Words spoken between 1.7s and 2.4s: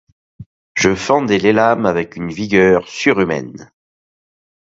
avec une